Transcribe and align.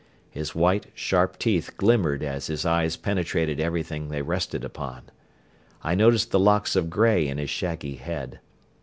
His 0.31 0.55
white, 0.55 0.87
sharp 0.95 1.37
teeth 1.37 1.77
glimmered 1.77 2.23
as 2.23 2.47
his 2.47 2.65
eyes 2.65 2.97
penetrated 2.97 3.59
everything 3.59 4.07
they 4.09 4.23
rested 4.23 4.65
upon. 4.65 5.03
I 5.83 5.93
noticed 5.93 6.31
the 6.31 6.39
locks 6.39 6.75
of 6.75 6.89
grey 6.89 7.27
in 7.27 7.37
his 7.37 7.51
shaggy 7.51 7.97
head. 7.97 8.39